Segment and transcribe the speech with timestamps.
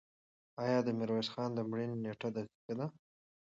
[0.63, 2.85] آیا د میرویس خان د مړینې نېټه دقیقه ده؟